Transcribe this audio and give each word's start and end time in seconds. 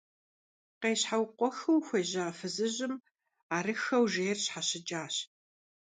Къещхьэукъуэхыу 0.79 1.79
хуежьа 1.85 2.25
фызыжьым 2.37 2.93
арыххэу 3.55 4.05
жейр 4.13 4.37
щхьэщыкӀащ. 4.43 5.15